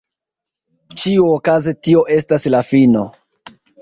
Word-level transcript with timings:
Ĉiuokaze 1.03 1.73
tio 1.89 2.01
estas 2.17 2.49
la 2.55 2.63
fino. 2.71 3.05